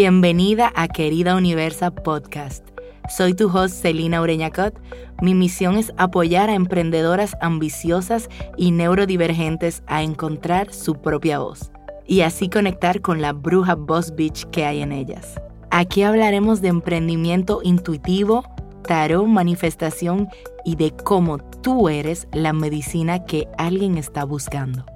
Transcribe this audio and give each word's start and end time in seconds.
Bienvenida 0.00 0.70
a 0.76 0.86
Querida 0.86 1.34
Universa 1.34 1.90
Podcast. 1.90 2.64
Soy 3.08 3.34
tu 3.34 3.48
host 3.48 3.82
Celina 3.82 4.22
Ureñacot. 4.22 4.78
Mi 5.20 5.34
misión 5.34 5.76
es 5.76 5.92
apoyar 5.96 6.50
a 6.50 6.54
emprendedoras 6.54 7.36
ambiciosas 7.40 8.28
y 8.56 8.70
neurodivergentes 8.70 9.82
a 9.88 10.04
encontrar 10.04 10.72
su 10.72 10.94
propia 11.02 11.40
voz 11.40 11.72
y 12.06 12.20
así 12.20 12.48
conectar 12.48 13.00
con 13.00 13.20
la 13.20 13.32
bruja 13.32 13.74
Boss 13.74 14.14
Bitch 14.14 14.44
que 14.50 14.64
hay 14.64 14.82
en 14.82 14.92
ellas. 14.92 15.34
Aquí 15.72 16.04
hablaremos 16.04 16.60
de 16.62 16.68
emprendimiento 16.68 17.58
intuitivo, 17.64 18.44
tarot, 18.84 19.26
manifestación 19.26 20.28
y 20.64 20.76
de 20.76 20.92
cómo 20.92 21.38
tú 21.38 21.88
eres 21.88 22.28
la 22.32 22.52
medicina 22.52 23.24
que 23.24 23.48
alguien 23.58 23.98
está 23.98 24.22
buscando. 24.22 24.86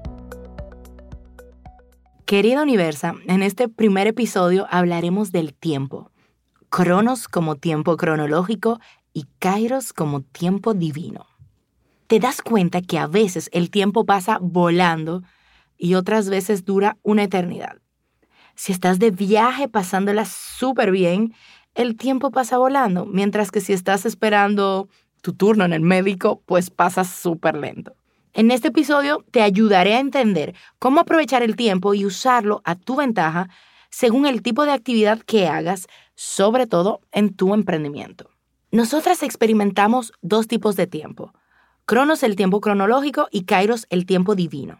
Querida 2.33 2.63
Universa, 2.63 3.15
en 3.27 3.43
este 3.43 3.69
primer 3.69 4.07
episodio 4.07 4.67
hablaremos 4.71 5.33
del 5.33 5.53
tiempo. 5.53 6.11
Cronos 6.71 7.29
como 7.29 7.57
tiempo 7.57 7.99
cronológico 7.99 8.81
y 9.13 9.27
Kairos 9.39 9.93
como 9.93 10.23
tiempo 10.23 10.73
divino. 10.73 11.27
Te 12.07 12.21
das 12.21 12.41
cuenta 12.41 12.81
que 12.81 12.99
a 12.99 13.07
veces 13.07 13.51
el 13.53 13.69
tiempo 13.69 14.07
pasa 14.07 14.39
volando 14.41 15.23
y 15.77 15.93
otras 15.93 16.31
veces 16.31 16.65
dura 16.65 16.97
una 17.03 17.25
eternidad. 17.25 17.83
Si 18.55 18.73
estás 18.73 18.99
de 18.99 19.11
viaje 19.11 19.69
pasándola 19.69 20.25
súper 20.25 20.91
bien, 20.91 21.35
el 21.75 21.99
tiempo 21.99 22.31
pasa 22.31 22.57
volando, 22.57 23.05
mientras 23.05 23.51
que 23.51 23.61
si 23.61 23.75
estás 23.75 24.07
esperando 24.07 24.89
tu 25.21 25.35
turno 25.35 25.67
en 25.67 25.75
el 25.75 25.83
médico, 25.83 26.41
pues 26.47 26.71
pasa 26.71 27.05
súper 27.05 27.59
lento. 27.59 27.95
En 28.35 28.51
este 28.51 28.69
episodio 28.69 29.27
te 29.31 29.43
ayudaré 29.43 29.95
a 29.95 30.01
entender 30.01 30.55
cómo 30.79 31.01
aprovechar 31.01 31.43
el 31.43 31.55
tiempo 31.55 31.93
y 31.93 32.07
usarlo 32.07 32.63
a 32.65 32.77
tu 32.77 32.97
ventaja 32.97 33.51
según 33.91 34.25
el 34.25 34.41
tipo 34.41 34.65
de 34.65 34.73
actividad 34.73 35.21
que 35.21 35.49
hagas, 35.49 35.87
sobre 36.15 36.67
todo 36.67 37.01
en 37.13 37.35
tu 37.35 37.53
emprendimiento. 37.53 38.31
Nosotras 38.71 39.23
experimentamos 39.23 40.15
dos 40.23 40.49
tipos 40.49 40.77
de 40.77 40.87
tiempo. 40.87 41.35
Cronos 41.85 42.23
el 42.23 42.37
tiempo 42.37 42.63
cronológico 42.63 43.29
y 43.31 43.45
Kairos 43.45 43.87
el 43.91 44.07
tiempo 44.07 44.35
divino. 44.35 44.79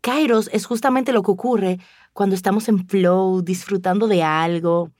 Kairos 0.00 0.48
es 0.50 0.64
justamente 0.64 1.12
lo 1.12 1.22
que 1.22 1.32
ocurre 1.32 1.80
cuando 2.14 2.34
estamos 2.34 2.70
en 2.70 2.88
flow, 2.88 3.42
disfrutando 3.42 4.08
de 4.08 4.22
algo, 4.22 4.92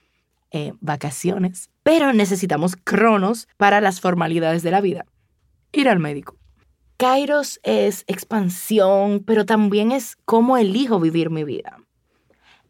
eh, 0.51 0.75
vacaciones. 0.81 1.71
Pero 1.83 2.13
necesitamos 2.13 2.77
Cronos 2.77 3.49
para 3.57 3.81
las 3.81 4.03
formalidades 4.03 4.63
de 4.63 4.71
la 4.73 4.83
vida. 4.83 5.07
Ir 5.73 5.89
al 5.89 6.01
médico. 6.01 6.37
Kairos 6.97 7.61
es 7.65 8.05
expansión, 8.07 9.23
pero 9.27 9.45
también 9.45 9.91
es 9.91 10.17
cómo 10.25 10.57
elijo 10.57 11.01
vivir 11.01 11.31
mi 11.31 11.45
vida. 11.45 11.79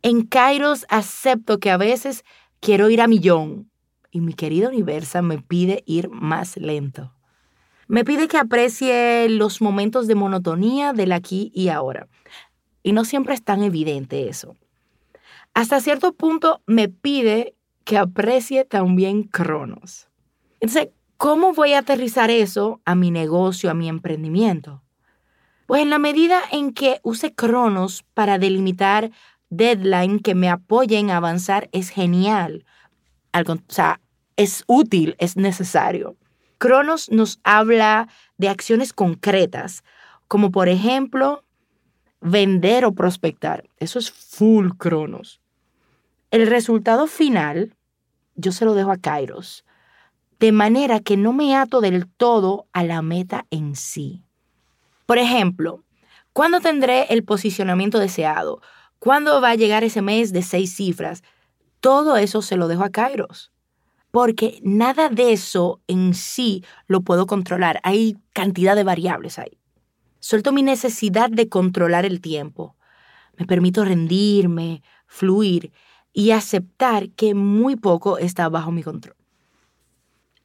En 0.03 0.22
Kairos 0.27 0.86
acepto 0.89 1.58
que 1.58 1.70
a 1.70 1.77
veces 1.77 2.25
quiero 2.61 2.89
ir 2.91 3.00
a 3.00 3.06
millón 3.06 3.70
y 4.11 4.20
mi 4.20 4.33
querida 4.33 4.69
universa 4.69 5.22
me 5.22 5.39
pide 5.39 5.83
ir 5.86 6.08
más 6.08 6.56
lento. 6.56 7.12
Me 7.86 8.05
pide 8.05 8.28
que 8.28 8.39
aprecie 8.39 9.28
los 9.28 9.61
momentos 9.61 10.06
de 10.06 10.14
monotonía 10.14 10.92
del 10.92 11.12
aquí 11.12 11.50
y 11.55 11.69
ahora. 11.69 12.08
Y 12.83 12.92
no 12.92 13.05
siempre 13.05 13.34
es 13.34 13.42
tan 13.42 13.62
evidente 13.62 14.28
eso. 14.28 14.56
Hasta 15.52 15.80
cierto 15.80 16.14
punto 16.14 16.62
me 16.67 16.89
pide 16.89 17.55
que 17.84 17.98
aprecie 17.98 18.64
también 18.64 19.25
Cronos. 19.25 20.08
Entonces, 20.61 20.89
¿Cómo 21.17 21.55
voy 21.55 21.75
a 21.75 21.79
aterrizar 21.79 22.31
eso 22.31 22.81
a 22.84 22.95
mi 22.95 23.11
negocio, 23.11 23.70
a 23.70 23.75
mi 23.75 23.89
emprendimiento? 23.89 24.83
Pues 25.67 25.83
en 25.83 25.91
la 25.91 25.98
medida 25.98 26.41
en 26.51 26.75
que 26.75 27.01
use 27.03 27.34
Cronos 27.34 28.05
para 28.15 28.39
delimitar 28.39 29.11
deadline 29.48 30.19
que 30.19 30.35
me 30.35 30.51
apoyen 30.51 31.11
a 31.11 31.19
avanzar 31.19 31.69
es 31.73 31.91
genial. 31.91 32.67
Algo, 33.33 33.55
o 33.55 33.59
sea, 33.69 34.01
es 34.37 34.65
útil, 34.67 35.15
es 35.19 35.37
necesario. 35.37 36.17
Cronos 36.59 37.11
nos 37.11 37.41
habla 37.45 38.09
de 38.36 38.48
acciones 38.48 38.92
concretas, 38.92 39.85
como 40.27 40.51
por 40.51 40.69
ejemplo 40.69 41.45
vender 42.20 42.85
o 42.85 42.92
prospectar. 42.92 43.69
Eso 43.79 44.01
es 44.01 44.11
full 44.11 44.70
Cronos. 44.77 45.41
El 46.33 46.48
resultado 46.48 47.07
final, 47.07 47.77
yo 48.35 48.51
se 48.51 48.64
lo 48.64 48.74
dejo 48.74 48.91
a 48.91 48.97
Kairos 48.97 49.64
de 50.44 50.52
manera 50.52 51.00
que 51.00 51.16
no 51.16 51.32
me 51.32 51.56
ato 51.56 51.80
del 51.80 52.06
todo 52.06 52.68
a 52.74 52.84
la 52.84 53.00
meta 53.00 53.46
en 53.50 53.74
sí. 53.77 54.27
Por 55.06 55.16
ejemplo, 55.16 55.84
¿cuándo 56.34 56.60
tendré 56.60 57.06
el 57.08 57.24
posicionamiento 57.24 57.98
deseado? 57.98 58.60
¿Cuándo 58.98 59.40
va 59.40 59.52
a 59.52 59.55
llegar 59.55 59.84
ese 59.84 60.02
mes 60.02 60.34
de 60.34 60.42
seis 60.42 60.77
cifras? 60.77 61.22
Todo 61.80 62.18
eso 62.18 62.42
se 62.42 62.58
lo 62.58 62.68
dejo 62.68 62.84
a 62.84 62.90
Kairos. 62.90 63.52
Porque 64.10 64.60
nada 64.62 65.08
de 65.08 65.32
eso 65.32 65.80
en 65.86 66.12
sí 66.12 66.62
lo 66.88 67.00
puedo 67.00 67.26
controlar. 67.26 67.80
Hay 67.82 68.18
cantidad 68.34 68.76
de 68.76 68.84
variables 68.84 69.38
ahí. 69.38 69.58
Suelto 70.20 70.52
mi 70.52 70.62
necesidad 70.62 71.30
de 71.30 71.48
controlar 71.48 72.05
el 72.05 72.20
tiempo. 72.20 72.76
Me 73.38 73.46
permito 73.46 73.82
rendirme, 73.82 74.82
fluir 75.06 75.72
y 76.12 76.32
aceptar 76.32 77.08
que 77.12 77.34
muy 77.34 77.76
poco 77.76 78.18
está 78.18 78.50
bajo 78.50 78.72
mi 78.72 78.82
control. 78.82 79.16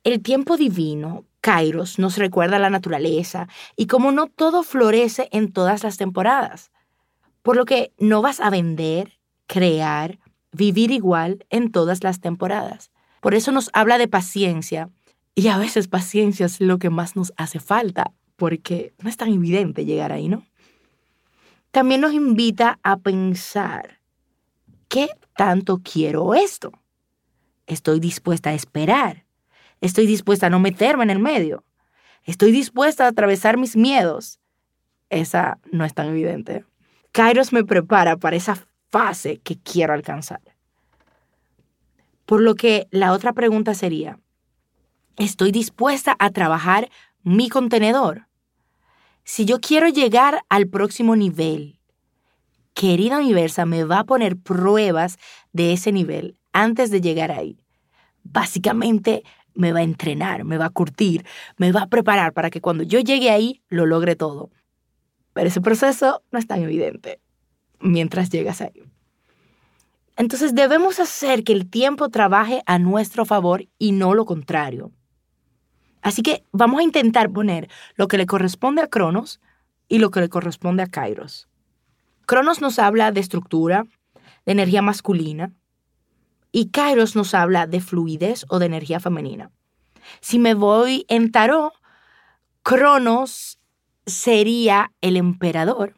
El 0.03 0.21
tiempo 0.21 0.55
divino, 0.55 1.25
Kairos, 1.41 1.99
nos 1.99 2.17
recuerda 2.17 2.57
la 2.57 2.69
naturaleza 2.69 3.47
y 3.75 3.87
como 3.87 4.11
no 4.11 4.27
todo 4.27 4.63
florece 4.63 5.27
en 5.31 5.51
todas 5.51 5.83
las 5.83 5.97
temporadas. 5.97 6.71
Por 7.41 7.57
lo 7.57 7.65
que 7.65 7.91
no 7.97 8.21
vas 8.21 8.39
a 8.39 8.49
vender, 8.49 9.19
crear, 9.45 10.19
vivir 10.51 10.91
igual 10.91 11.45
en 11.49 11.71
todas 11.71 12.03
las 12.03 12.21
temporadas. 12.21 12.91
Por 13.21 13.33
eso 13.33 13.51
nos 13.51 13.69
habla 13.73 13.97
de 13.97 14.07
paciencia 14.07 14.89
y 15.35 15.47
a 15.47 15.57
veces 15.57 15.87
paciencia 15.87 16.45
es 16.45 16.61
lo 16.61 16.79
que 16.79 16.89
más 16.89 17.15
nos 17.15 17.33
hace 17.35 17.59
falta, 17.59 18.13
porque 18.35 18.93
no 19.01 19.09
es 19.09 19.17
tan 19.17 19.33
evidente 19.33 19.85
llegar 19.85 20.11
ahí, 20.11 20.29
¿no? 20.29 20.45
También 21.71 22.01
nos 22.01 22.13
invita 22.13 22.79
a 22.83 22.97
pensar, 22.97 23.99
¿qué 24.87 25.09
tanto 25.35 25.81
quiero 25.83 26.33
esto? 26.33 26.71
¿Estoy 27.67 27.99
dispuesta 27.99 28.49
a 28.49 28.53
esperar? 28.53 29.25
Estoy 29.81 30.05
dispuesta 30.05 30.47
a 30.47 30.49
no 30.49 30.59
meterme 30.59 31.03
en 31.03 31.09
el 31.09 31.19
medio. 31.19 31.63
Estoy 32.23 32.51
dispuesta 32.51 33.05
a 33.05 33.09
atravesar 33.09 33.57
mis 33.57 33.75
miedos. 33.75 34.39
Esa 35.09 35.59
no 35.71 35.85
es 35.85 35.93
tan 35.93 36.07
evidente. 36.07 36.65
Kairos 37.11 37.53
me 37.53 37.63
prepara 37.63 38.17
para 38.17 38.35
esa 38.35 38.57
fase 38.89 39.37
que 39.37 39.57
quiero 39.57 39.93
alcanzar. 39.93 40.41
Por 42.25 42.41
lo 42.41 42.55
que 42.55 42.87
la 42.91 43.13
otra 43.13 43.33
pregunta 43.33 43.73
sería, 43.73 44.19
¿estoy 45.17 45.51
dispuesta 45.51 46.15
a 46.19 46.29
trabajar 46.29 46.89
mi 47.23 47.49
contenedor? 47.49 48.27
Si 49.23 49.45
yo 49.45 49.59
quiero 49.59 49.87
llegar 49.87 50.43
al 50.49 50.67
próximo 50.67 51.15
nivel, 51.15 51.79
querida 52.73 53.17
universa 53.17 53.65
me 53.65 53.83
va 53.83 53.99
a 53.99 54.03
poner 54.03 54.37
pruebas 54.37 55.17
de 55.53 55.73
ese 55.73 55.91
nivel 55.91 56.37
antes 56.53 56.91
de 56.91 57.01
llegar 57.01 57.31
ahí. 57.31 57.57
Básicamente 58.23 59.23
me 59.59 59.73
va 59.73 59.79
a 59.79 59.83
entrenar, 59.83 60.45
me 60.45 60.57
va 60.57 60.65
a 60.65 60.69
curtir, 60.69 61.25
me 61.57 61.71
va 61.71 61.83
a 61.83 61.87
preparar 61.87 62.33
para 62.33 62.49
que 62.49 62.61
cuando 62.61 62.83
yo 62.83 62.99
llegue 62.99 63.29
ahí 63.29 63.61
lo 63.67 63.85
logre 63.85 64.15
todo. 64.15 64.49
Pero 65.33 65.47
ese 65.47 65.61
proceso 65.61 66.23
no 66.31 66.39
es 66.39 66.47
tan 66.47 66.61
evidente 66.61 67.19
mientras 67.79 68.29
llegas 68.29 68.61
ahí. 68.61 68.83
Entonces 70.15 70.55
debemos 70.55 70.99
hacer 70.99 71.43
que 71.43 71.53
el 71.53 71.69
tiempo 71.69 72.09
trabaje 72.09 72.63
a 72.65 72.79
nuestro 72.79 73.25
favor 73.25 73.67
y 73.77 73.91
no 73.91 74.13
lo 74.13 74.25
contrario. 74.25 74.91
Así 76.01 76.21
que 76.21 76.45
vamos 76.51 76.79
a 76.79 76.83
intentar 76.83 77.29
poner 77.29 77.69
lo 77.95 78.07
que 78.07 78.17
le 78.17 78.25
corresponde 78.25 78.81
a 78.81 78.87
Cronos 78.87 79.41
y 79.89 79.99
lo 79.99 80.09
que 80.09 80.21
le 80.21 80.29
corresponde 80.29 80.83
a 80.83 80.87
Kairos. 80.87 81.49
Cronos 82.25 82.61
nos 82.61 82.79
habla 82.79 83.11
de 83.11 83.19
estructura, 83.19 83.85
de 84.45 84.53
energía 84.53 84.81
masculina, 84.81 85.51
y 86.51 86.69
Kairos 86.69 87.15
nos 87.15 87.33
habla 87.33 87.67
de 87.67 87.81
fluidez 87.81 88.45
o 88.49 88.59
de 88.59 88.65
energía 88.65 88.99
femenina. 88.99 89.51
Si 90.21 90.39
me 90.39 90.53
voy 90.53 91.05
en 91.07 91.31
tarot, 91.31 91.73
Cronos 92.63 93.59
sería 94.05 94.91
el 95.01 95.17
emperador 95.17 95.95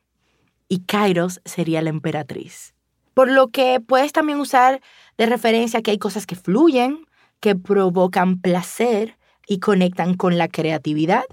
y 0.67 0.81
Kairos 0.85 1.41
sería 1.45 1.81
la 1.81 1.89
emperatriz. 1.89 2.73
Por 3.13 3.29
lo 3.29 3.49
que 3.49 3.79
puedes 3.79 4.13
también 4.13 4.39
usar 4.39 4.81
de 5.17 5.25
referencia 5.25 5.81
que 5.81 5.91
hay 5.91 5.97
cosas 5.97 6.25
que 6.25 6.35
fluyen, 6.35 7.05
que 7.39 7.55
provocan 7.55 8.39
placer 8.39 9.17
y 9.47 9.59
conectan 9.59 10.15
con 10.15 10.37
la 10.37 10.47
creatividad, 10.47 11.23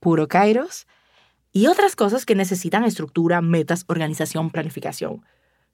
puro 0.00 0.28
Kairos, 0.28 0.86
y 1.52 1.66
otras 1.66 1.96
cosas 1.96 2.26
que 2.26 2.34
necesitan 2.34 2.84
estructura, 2.84 3.40
metas, 3.40 3.84
organización, 3.88 4.50
planificación, 4.50 5.24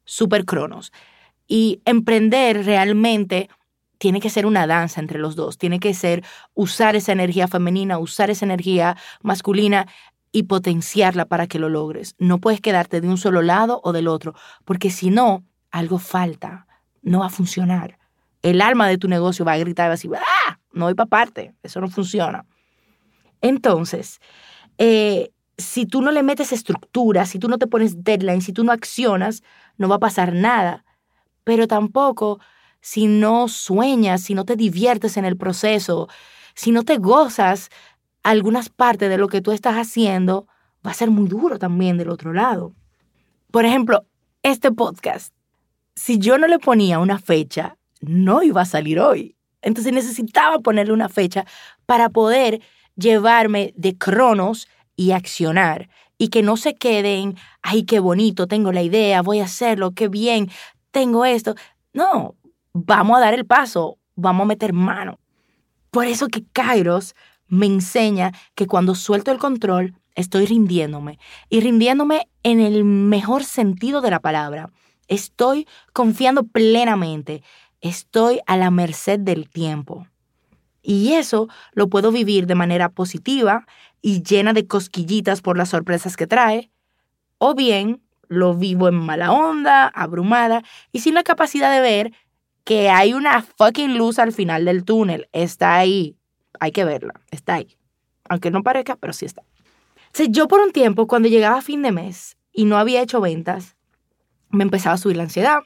super 0.05 0.45
Cronos. 0.45 0.93
Y 1.47 1.81
emprender 1.85 2.65
realmente 2.65 3.49
tiene 3.99 4.21
que 4.21 4.31
ser 4.31 4.47
una 4.47 4.67
danza 4.67 5.01
entre 5.01 5.19
los 5.19 5.37
dos, 5.37 5.57
tiene 5.57 5.81
que 5.81 5.95
ser 5.95 6.25
usar 6.55 6.97
esa 6.97 7.13
energía 7.13 7.49
femenina, 7.49 7.99
usar 7.99 8.31
esa 8.31 8.45
energía 8.45 8.97
masculina 9.23 9.87
y 10.33 10.45
potenciarla 10.45 11.27
para 11.27 11.47
que 11.47 11.59
lo 11.59 11.69
logres. 11.69 12.17
No 12.19 12.39
puedes 12.39 12.61
quedarte 12.61 13.01
de 13.01 13.09
un 13.09 13.19
solo 13.19 13.41
lado 13.41 13.81
o 13.85 13.93
del 13.93 14.09
otro, 14.09 14.35
porque 14.65 14.91
si 14.91 15.11
no, 15.11 15.45
algo 15.71 15.99
falta. 15.99 16.67
no 17.03 17.21
va 17.21 17.27
a 17.27 17.31
funcionar. 17.31 17.99
El 18.43 18.61
alma 18.61 18.89
de 18.89 18.99
tu 18.99 19.09
negocio 19.09 19.45
va 19.45 19.53
a 19.53 19.59
gritar 19.59 19.85
va 19.85 19.93
a 19.93 19.97
decir, 19.97 20.11
¡ah! 20.17 20.59
No 20.73 20.87
voy 20.87 20.95
para 20.95 21.09
parte, 21.09 21.55
eso 21.63 21.81
no 21.81 21.89
funciona. 21.89 22.45
Entonces, 23.41 24.21
eh, 24.79 25.31
si 25.57 25.87
tú 25.87 26.03
no 26.03 26.11
le 26.11 26.23
metes 26.23 26.53
estructura, 26.53 27.27
si 27.27 27.39
tú 27.39 27.49
no 27.49 27.59
te 27.59 27.67
pones 27.67 28.03
deadline, 28.03 28.41
si 28.41 28.53
tú 28.53 28.65
no 28.65 28.73
accionas, 28.73 29.43
no 29.77 29.89
va 29.89 29.97
a 29.97 30.01
pasar 30.01 30.33
nada. 30.33 30.84
Pero 31.45 31.69
tampoco 31.69 32.41
si 32.81 33.07
no 33.07 33.49
sueñas, 33.49 34.23
si 34.23 34.35
no 34.35 34.45
te 34.45 34.57
diviertes 34.57 35.17
en 35.17 35.25
el 35.25 35.37
proceso, 35.37 36.09
si 36.55 36.71
no 36.71 36.83
te 36.83 36.99
gozas 36.99 37.71
algunas 38.23 38.69
partes 38.69 39.09
de 39.09 39.19
lo 39.19 39.29
que 39.29 39.41
tú 39.41 39.53
estás 39.53 39.77
haciendo, 39.77 40.47
va 40.87 40.91
a 40.91 40.95
ser 40.95 41.11
muy 41.11 41.29
duro 41.29 41.59
también 41.59 41.97
del 41.97 42.11
otro 42.11 42.33
lado. 42.33 42.75
Por 43.51 43.65
ejemplo, 43.65 44.05
este 44.43 44.71
podcast, 44.73 45.33
si 45.95 46.19
yo 46.19 46.37
no 46.37 46.47
le 46.47 46.59
ponía 46.59 46.99
una 46.99 47.19
fecha, 47.19 47.77
no 48.01 48.43
iba 48.43 48.63
a 48.63 48.67
salir 48.67 49.01
hoy. 49.01 49.37
Entonces 49.63 49.93
necesitaba 49.93 50.59
ponerle 50.59 50.93
una 50.93 51.09
fecha 51.09 51.47
para 51.87 52.11
poder 52.11 52.61
llevarme 52.97 53.73
de 53.77 53.97
cronos 53.97 54.69
y 54.97 55.13
accionar 55.13 55.89
y 56.19 56.29
que 56.29 56.43
no 56.43 56.57
se 56.57 56.75
queden, 56.75 57.37
ay, 57.63 57.85
qué 57.85 57.99
bonito, 57.99 58.47
tengo 58.47 58.73
la 58.73 58.83
idea, 58.83 59.23
voy 59.23 59.41
a 59.41 59.45
hacerlo, 59.45 59.93
qué 59.93 60.09
bien, 60.09 60.51
tengo 60.95 61.25
esto. 61.25 61.57
No, 61.93 62.37
vamos 62.73 63.19
a 63.19 63.21
dar 63.21 63.35
el 63.35 63.45
paso, 63.45 63.99
vamos 64.15 64.45
a 64.45 64.49
meter 64.49 64.73
mano. 64.73 65.19
Por 65.91 66.07
eso 66.07 66.29
que 66.29 66.45
Kairos 66.53 67.15
me 67.49 67.67
enseña 67.67 68.33
que 68.55 68.67
cuando 68.67 68.95
suelto 68.95 69.33
el 69.33 69.39
control, 69.39 69.95
estoy 70.15 70.47
rindiéndome 70.47 71.19
y 71.51 71.61
rindiéndome 71.61 72.29
en 72.45 72.61
el 72.61 72.85
mejor 72.85 73.43
sentido 73.43 74.01
de 74.01 74.11
la 74.11 74.21
palabra. 74.21 74.71
Estoy 75.09 75.67
confiando 75.93 76.45
plenamente, 76.45 77.43
estoy 77.81 78.41
a 78.47 78.57
la 78.57 78.71
merced 78.71 79.19
del 79.19 79.51
tiempo. 79.51 80.07
Y 80.81 81.15
eso 81.15 81.49
lo 81.73 81.89
puedo 81.89 82.13
vivir 82.13 82.47
de 82.47 82.55
manera 82.55 82.89
positiva 82.89 83.67
y 84.01 84.23
llena 84.23 84.53
de 84.53 84.69
cosquillitas 84.69 85.43
por 85.43 85.59
las 85.59 85.71
sorpresas 85.71 86.17
que 86.17 86.29
trae, 86.29 86.71
o 87.39 87.55
bien 87.55 88.04
lo 88.35 88.55
vivo 88.55 88.89
en 88.89 88.95
mala 88.95 89.33
onda, 89.33 89.89
abrumada 89.89 90.63
y 90.93 91.01
sin 91.01 91.15
la 91.15 91.23
capacidad 91.23 91.73
de 91.73 91.81
ver 91.81 92.13
que 92.65 92.91
hay 92.91 93.15
una 93.15 93.43
fucking 93.43 93.97
luz 93.97 94.19
al 94.19 94.33
final 94.33 94.65
del 94.65 94.85
túnel. 94.85 95.29
Está 95.33 95.77
ahí. 95.77 96.17
Hay 96.61 96.73
que 96.73 96.85
verla. 96.85 97.21
Está 97.31 97.55
ahí. 97.55 97.77
Aunque 98.29 98.51
no 98.51 98.63
parezca, 98.63 98.97
pero 98.97 99.13
sí 99.13 99.27
está. 99.27 99.43
yo 100.29 100.49
por 100.49 100.61
un 100.61 100.73
tiempo, 100.73 101.07
cuando 101.07 101.29
llegaba 101.29 101.59
a 101.59 101.63
fin 101.63 101.83
de 101.83 101.93
mes 101.93 102.37
y 102.53 102.65
no 102.65 102.79
había 102.79 103.03
hecho 103.03 103.21
ventas, 103.21 103.77
me 104.51 104.65
empezaba 104.65 104.95
a 104.95 104.99
subir 104.99 105.17
la 105.17 105.25
ansiedad. 105.25 105.61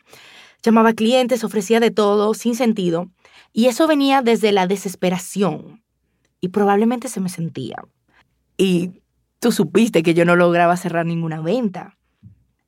Llamaba 0.63 0.91
a 0.91 0.95
clientes, 0.95 1.45
ofrecía 1.45 1.79
de 1.79 1.91
todo, 1.91 2.35
sin 2.35 2.57
sentido. 2.57 3.09
Y 3.53 3.67
eso 3.67 3.87
venía 3.87 4.23
desde 4.23 4.51
la 4.53 4.67
desesperación. 4.67 5.83
Y 6.41 6.49
probablemente 6.49 7.09
se 7.09 7.21
me 7.21 7.29
sentía 7.29 7.77
y 8.59 9.01
tú 9.39 9.53
supiste 9.53 10.03
que 10.03 10.13
yo 10.13 10.27
no 10.27 10.37
lograba 10.37 10.77
cerrar 10.77 11.07
ninguna 11.07 11.41
venta. 11.41 11.97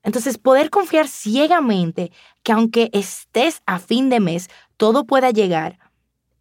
Entonces, 0.02 0.38
poder 0.38 0.70
confiar 0.70 1.08
ciegamente 1.08 2.10
que 2.42 2.52
aunque 2.52 2.90
estés 2.92 3.62
a 3.66 3.78
fin 3.78 4.08
de 4.08 4.20
mes, 4.20 4.48
todo 4.76 5.04
pueda 5.04 5.30
llegar, 5.30 5.78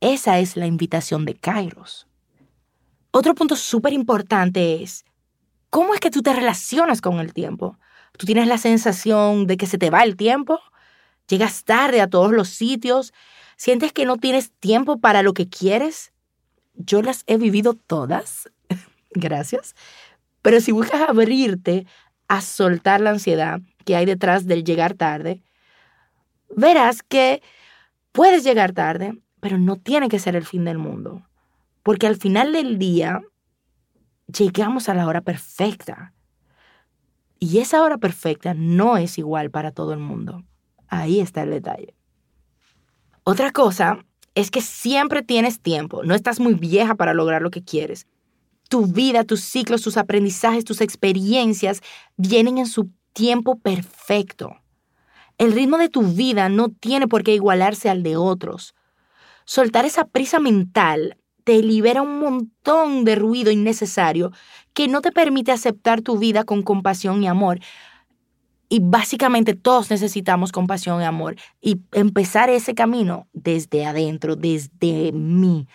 esa 0.02 0.40
es 0.40 0.56
la 0.56 0.66
invitación 0.66 1.26
de 1.26 1.36
Kairos. 1.36 2.08
Otro 3.12 3.36
punto 3.36 3.56
súper 3.56 3.92
importante 3.94 4.82
es, 4.82 5.04
¿cómo 5.70 5.94
es 5.94 6.00
que 6.00 6.12
tú 6.12 6.22
te 6.22 6.34
relacionas 6.34 7.02
con 7.02 7.20
el 7.20 7.34
tiempo? 7.34 7.78
¿Tú 8.18 8.26
tienes 8.26 8.48
la 8.48 8.58
sensación 8.58 9.48
de 9.48 9.58
que 9.58 9.66
se 9.66 9.78
te 9.78 9.90
va 9.90 10.04
el 10.04 10.16
tiempo? 10.16 10.60
¿Llegas 11.28 11.64
tarde 11.64 12.02
a 12.02 12.10
todos 12.10 12.32
los 12.32 12.50
sitios? 12.50 13.14
¿Sientes 13.58 13.92
que 13.92 14.06
no 14.06 14.18
tienes 14.18 14.52
tiempo 14.52 15.00
para 15.00 15.22
lo 15.22 15.34
que 15.34 15.50
quieres? 15.50 16.14
Yo 16.76 17.02
las 17.02 17.24
he 17.28 17.38
vivido 17.38 17.74
todas 17.74 18.50
gracias. 19.12 19.76
Pero 20.42 20.62
si 20.62 20.72
buscas 20.72 21.10
abrirte 21.10 21.86
a 22.30 22.42
soltar 22.42 23.02
la 23.02 23.10
ansiedad 23.10 23.60
que 23.84 23.96
hay 23.96 24.06
detrás 24.06 24.46
del 24.46 24.64
llegar 24.64 24.94
tarde, 24.94 25.44
verás 26.56 27.04
que 27.04 27.42
puedes 28.12 28.44
llegar 28.44 28.72
tarde, 28.72 29.20
pero 29.42 29.58
no 29.58 29.76
tiene 29.76 30.08
que 30.08 30.20
ser 30.20 30.36
el 30.36 30.46
fin 30.46 30.64
del 30.64 30.78
mundo. 30.78 31.24
Porque 31.84 32.08
al 32.08 32.16
final 32.16 32.54
del 32.54 32.78
día 32.78 33.22
llegamos 34.28 34.90
a 34.90 34.94
la 34.94 35.08
hora 35.08 35.22
perfecta. 35.22 36.14
Y 37.40 37.60
esa 37.60 37.82
hora 37.82 37.98
perfecta 37.98 38.54
no 38.54 38.98
es 38.98 39.18
igual 39.18 39.50
para 39.50 39.72
todo 39.72 39.94
el 39.94 40.00
mundo. 40.00 40.44
Ahí 40.88 41.20
está 41.20 41.42
el 41.44 41.52
detalle. 41.52 41.96
Otra 43.24 43.52
cosa 43.52 44.06
es 44.36 44.52
que 44.52 44.62
siempre 44.62 45.24
tienes 45.24 45.62
tiempo. 45.62 46.04
No 46.04 46.14
estás 46.14 46.40
muy 46.40 46.54
vieja 46.54 46.94
para 46.96 47.14
lograr 47.14 47.42
lo 47.42 47.50
que 47.50 47.64
quieres 47.64 48.08
tu 48.70 48.86
vida, 48.86 49.24
tus 49.24 49.42
ciclos, 49.42 49.82
tus 49.82 49.98
aprendizajes, 49.98 50.64
tus 50.64 50.80
experiencias 50.80 51.82
vienen 52.16 52.60
en 52.60 52.68
su 52.68 52.90
tiempo 53.14 53.60
perfecto. 53.60 54.56
El 55.38 55.54
ritmo 55.54 55.78
de 55.78 55.90
tu 55.90 56.04
vida 56.04 56.48
no 56.50 56.70
tiene 56.70 57.08
por 57.08 57.24
qué 57.24 57.34
igualarse 57.34 57.90
al 57.90 58.04
de 58.04 58.16
otros. 58.16 58.76
Soltar 59.46 59.86
esa 59.86 60.06
prisa 60.06 60.40
mental 60.40 61.18
te 61.44 61.64
libera 61.64 62.02
un 62.04 62.20
montón 62.20 63.06
de 63.06 63.16
ruido 63.16 63.50
innecesario 63.50 64.32
que 64.74 64.88
no 64.88 65.02
te 65.02 65.12
permite 65.12 65.52
aceptar 65.52 66.02
tu 66.02 66.20
vida 66.20 66.44
con 66.44 66.62
compasión 66.62 67.24
y 67.24 67.28
amor. 67.28 67.60
Y 68.70 68.82
básicamente 68.84 69.56
todos 69.56 69.90
necesitamos 69.90 70.52
compasión 70.52 71.02
y 71.02 71.06
amor. 71.06 71.38
Y 71.60 71.80
empezar 71.94 72.52
ese 72.52 72.76
camino 72.76 73.28
desde 73.34 73.86
adentro, 73.86 74.36
desde 74.36 75.12
mí 75.12 75.68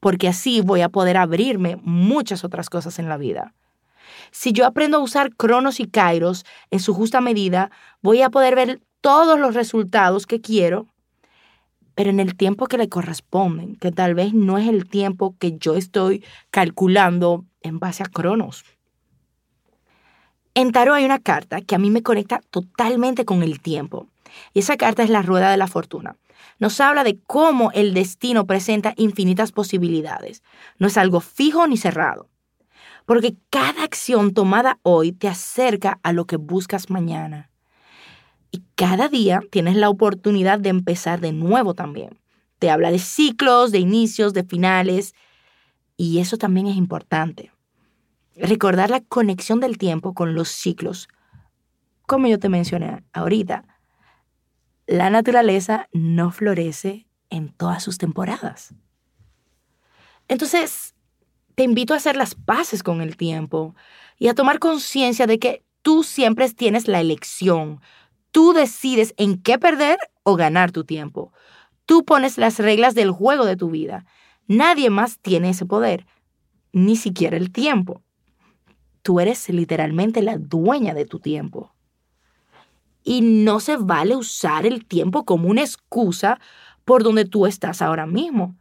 porque 0.00 0.28
así 0.28 0.60
voy 0.60 0.80
a 0.82 0.88
poder 0.88 1.16
abrirme 1.16 1.76
muchas 1.82 2.44
otras 2.44 2.70
cosas 2.70 2.98
en 2.98 3.08
la 3.08 3.16
vida. 3.16 3.54
Si 4.30 4.52
yo 4.52 4.66
aprendo 4.66 4.98
a 4.98 5.00
usar 5.00 5.34
Cronos 5.34 5.80
y 5.80 5.86
Kairos 5.86 6.44
en 6.70 6.80
su 6.80 6.94
justa 6.94 7.20
medida, 7.20 7.70
voy 8.02 8.22
a 8.22 8.30
poder 8.30 8.54
ver 8.54 8.80
todos 9.00 9.38
los 9.38 9.54
resultados 9.54 10.26
que 10.26 10.40
quiero, 10.40 10.86
pero 11.94 12.10
en 12.10 12.20
el 12.20 12.36
tiempo 12.36 12.66
que 12.66 12.78
le 12.78 12.88
corresponden, 12.88 13.76
que 13.76 13.90
tal 13.90 14.14
vez 14.14 14.34
no 14.34 14.58
es 14.58 14.68
el 14.68 14.88
tiempo 14.88 15.34
que 15.38 15.58
yo 15.58 15.74
estoy 15.74 16.24
calculando 16.50 17.44
en 17.62 17.78
base 17.78 18.02
a 18.02 18.06
Cronos. 18.06 18.64
En 20.54 20.72
Tarot 20.72 20.94
hay 20.94 21.04
una 21.04 21.18
carta 21.18 21.60
que 21.60 21.74
a 21.74 21.78
mí 21.78 21.90
me 21.90 22.02
conecta 22.02 22.40
totalmente 22.50 23.24
con 23.24 23.42
el 23.42 23.60
tiempo, 23.60 24.06
y 24.54 24.60
esa 24.60 24.76
carta 24.76 25.02
es 25.02 25.10
la 25.10 25.22
rueda 25.22 25.50
de 25.50 25.56
la 25.56 25.66
fortuna 25.66 26.16
nos 26.58 26.80
habla 26.80 27.04
de 27.04 27.18
cómo 27.26 27.70
el 27.72 27.94
destino 27.94 28.46
presenta 28.46 28.94
infinitas 28.96 29.52
posibilidades. 29.52 30.42
No 30.78 30.86
es 30.86 30.96
algo 30.96 31.20
fijo 31.20 31.66
ni 31.66 31.76
cerrado. 31.76 32.28
Porque 33.06 33.36
cada 33.50 33.84
acción 33.84 34.34
tomada 34.34 34.78
hoy 34.82 35.12
te 35.12 35.28
acerca 35.28 35.98
a 36.02 36.12
lo 36.12 36.26
que 36.26 36.36
buscas 36.36 36.90
mañana. 36.90 37.50
Y 38.50 38.62
cada 38.74 39.08
día 39.08 39.40
tienes 39.50 39.76
la 39.76 39.88
oportunidad 39.88 40.58
de 40.58 40.70
empezar 40.70 41.20
de 41.20 41.32
nuevo 41.32 41.74
también. 41.74 42.18
Te 42.58 42.70
habla 42.70 42.90
de 42.90 42.98
ciclos, 42.98 43.72
de 43.72 43.78
inicios, 43.78 44.34
de 44.34 44.44
finales. 44.44 45.14
Y 45.96 46.18
eso 46.18 46.36
también 46.36 46.66
es 46.66 46.76
importante. 46.76 47.52
Recordar 48.36 48.90
la 48.90 49.00
conexión 49.00 49.60
del 49.60 49.78
tiempo 49.78 50.12
con 50.12 50.34
los 50.34 50.48
ciclos. 50.48 51.08
Como 52.06 52.26
yo 52.26 52.38
te 52.38 52.48
mencioné 52.48 53.04
ahorita, 53.12 53.64
la 54.88 55.10
naturaleza 55.10 55.86
no 55.92 56.30
florece 56.30 57.06
en 57.28 57.50
todas 57.50 57.82
sus 57.82 57.98
temporadas. 57.98 58.74
Entonces, 60.28 60.94
te 61.54 61.62
invito 61.62 61.92
a 61.92 61.98
hacer 61.98 62.16
las 62.16 62.34
paces 62.34 62.82
con 62.82 63.02
el 63.02 63.18
tiempo 63.18 63.74
y 64.18 64.28
a 64.28 64.34
tomar 64.34 64.58
conciencia 64.58 65.26
de 65.26 65.38
que 65.38 65.62
tú 65.82 66.04
siempre 66.04 66.48
tienes 66.50 66.88
la 66.88 67.00
elección. 67.00 67.82
Tú 68.30 68.54
decides 68.54 69.12
en 69.18 69.42
qué 69.42 69.58
perder 69.58 69.98
o 70.22 70.36
ganar 70.36 70.72
tu 70.72 70.84
tiempo. 70.84 71.34
Tú 71.84 72.06
pones 72.06 72.38
las 72.38 72.58
reglas 72.58 72.94
del 72.94 73.10
juego 73.10 73.44
de 73.44 73.56
tu 73.56 73.68
vida. 73.68 74.06
Nadie 74.46 74.88
más 74.88 75.18
tiene 75.18 75.50
ese 75.50 75.66
poder, 75.66 76.06
ni 76.72 76.96
siquiera 76.96 77.36
el 77.36 77.52
tiempo. 77.52 78.00
Tú 79.02 79.20
eres 79.20 79.50
literalmente 79.50 80.22
la 80.22 80.38
dueña 80.38 80.94
de 80.94 81.04
tu 81.04 81.20
tiempo. 81.20 81.74
Y 83.08 83.22
no 83.22 83.58
se 83.58 83.78
vale 83.78 84.16
usar 84.16 84.66
el 84.66 84.84
tiempo 84.84 85.24
como 85.24 85.48
una 85.48 85.62
excusa 85.62 86.38
por 86.84 87.02
donde 87.02 87.24
tú 87.24 87.46
estás 87.46 87.80
ahora 87.80 88.04
mismo. 88.04 88.54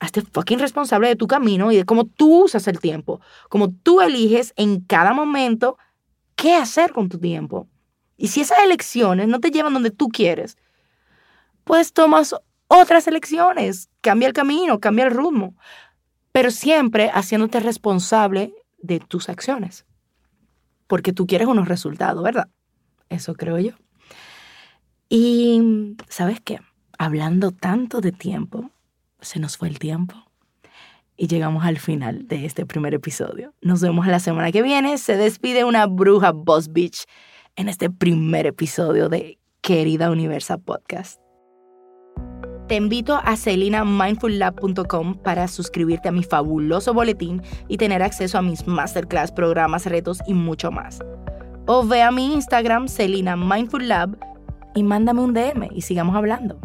Hazte 0.00 0.22
fucking 0.22 0.60
responsable 0.60 1.08
de 1.08 1.16
tu 1.16 1.26
camino 1.26 1.70
y 1.70 1.76
de 1.76 1.84
cómo 1.84 2.06
tú 2.06 2.44
usas 2.44 2.66
el 2.68 2.80
tiempo, 2.80 3.20
cómo 3.50 3.70
tú 3.70 4.00
eliges 4.00 4.54
en 4.56 4.80
cada 4.80 5.12
momento 5.12 5.76
qué 6.36 6.54
hacer 6.54 6.94
con 6.94 7.10
tu 7.10 7.18
tiempo. 7.18 7.68
Y 8.16 8.28
si 8.28 8.40
esas 8.40 8.60
elecciones 8.60 9.28
no 9.28 9.40
te 9.40 9.50
llevan 9.50 9.74
donde 9.74 9.90
tú 9.90 10.08
quieres, 10.08 10.56
pues 11.64 11.92
tomas 11.92 12.34
otras 12.68 13.06
elecciones, 13.08 13.90
cambia 14.00 14.28
el 14.28 14.32
camino, 14.32 14.80
cambia 14.80 15.04
el 15.04 15.10
rumbo, 15.10 15.54
pero 16.32 16.50
siempre 16.50 17.10
haciéndote 17.12 17.60
responsable 17.60 18.54
de 18.78 19.00
tus 19.00 19.28
acciones, 19.28 19.84
porque 20.86 21.12
tú 21.12 21.26
quieres 21.26 21.46
unos 21.46 21.68
resultados, 21.68 22.22
¿verdad? 22.22 22.48
Eso 23.08 23.34
creo 23.34 23.58
yo. 23.58 23.72
Y 25.08 25.96
¿sabes 26.08 26.40
qué? 26.40 26.60
Hablando 26.98 27.52
tanto 27.52 28.00
de 28.00 28.12
tiempo, 28.12 28.70
se 29.20 29.38
nos 29.38 29.56
fue 29.56 29.68
el 29.68 29.78
tiempo. 29.78 30.14
Y 31.16 31.28
llegamos 31.28 31.64
al 31.64 31.78
final 31.78 32.28
de 32.28 32.44
este 32.44 32.66
primer 32.66 32.92
episodio. 32.92 33.54
Nos 33.62 33.80
vemos 33.80 34.06
la 34.06 34.18
semana 34.18 34.52
que 34.52 34.62
viene. 34.62 34.98
Se 34.98 35.16
despide 35.16 35.64
una 35.64 35.86
bruja 35.86 36.32
Boss 36.32 36.72
Beach 36.72 37.04
en 37.56 37.68
este 37.68 37.88
primer 37.88 38.46
episodio 38.46 39.08
de 39.08 39.38
Querida 39.62 40.10
Universa 40.10 40.58
Podcast. 40.58 41.20
Te 42.68 42.74
invito 42.74 43.20
a 43.22 43.36
celinamindfullab.com 43.36 45.14
para 45.22 45.46
suscribirte 45.46 46.08
a 46.08 46.12
mi 46.12 46.24
fabuloso 46.24 46.92
boletín 46.92 47.40
y 47.68 47.76
tener 47.76 48.02
acceso 48.02 48.38
a 48.38 48.42
mis 48.42 48.66
masterclass, 48.66 49.30
programas, 49.30 49.86
retos 49.86 50.18
y 50.26 50.34
mucho 50.34 50.72
más. 50.72 50.98
O 51.68 51.84
ve 51.84 52.02
a 52.02 52.12
mi 52.12 52.32
Instagram, 52.32 52.86
Celina 52.86 53.36
Mindful 53.36 53.88
Lab, 53.88 54.16
y 54.76 54.84
mándame 54.84 55.20
un 55.20 55.34
DM 55.34 55.68
y 55.74 55.80
sigamos 55.82 56.14
hablando. 56.14 56.60